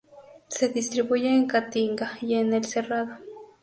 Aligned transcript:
Se 0.47 0.67
distribuye 0.69 1.29
en 1.29 1.45
Caatinga 1.45 2.13
y 2.21 2.33
en 2.33 2.53
el 2.55 2.65
Cerrado. 2.65 3.19